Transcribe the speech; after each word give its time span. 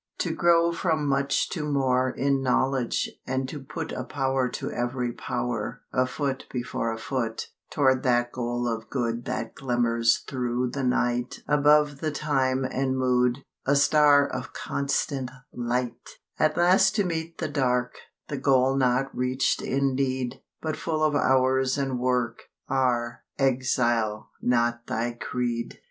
To 0.17 0.33
grow 0.33 0.71
from 0.71 1.05
much 1.07 1.47
to 1.51 1.63
more 1.63 2.09
In 2.09 2.41
knowledge, 2.41 3.07
and 3.27 3.47
to 3.49 3.61
put 3.63 3.91
A 3.91 4.03
power 4.03 4.49
to 4.49 4.71
every 4.71 5.11
power, 5.11 5.83
A 5.93 6.07
foot 6.07 6.45
before 6.51 6.91
a 6.91 6.97
foot, 6.97 7.49
Toward 7.69 8.01
that 8.01 8.31
goal 8.31 8.67
of 8.67 8.89
good 8.89 9.25
That 9.25 9.53
glimmers 9.53 10.23
thro' 10.27 10.65
the 10.65 10.83
night 10.83 11.43
Above 11.47 11.99
the 11.99 12.09
time 12.09 12.65
and 12.65 12.97
mood, 12.97 13.43
A 13.67 13.75
star 13.75 14.25
of 14.27 14.53
constant 14.53 15.29
light; 15.53 16.17
At 16.39 16.57
last 16.57 16.95
to 16.95 17.03
meet 17.03 17.37
the 17.37 17.47
dark, 17.47 17.93
The 18.27 18.37
goal 18.37 18.75
not 18.75 19.15
reach'd 19.15 19.61
indeed, 19.61 20.41
But 20.63 20.77
full 20.77 21.03
of 21.03 21.13
hours 21.13 21.77
and 21.77 21.99
work, 21.99 22.49
Are, 22.67 23.23
Exile, 23.37 24.31
not 24.41 24.87
thy 24.87 25.11
creed. 25.11 25.79